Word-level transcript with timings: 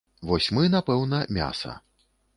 Вось 0.29 0.47
мы, 0.57 0.63
напэўна, 0.77 1.19
мяса. 1.41 1.79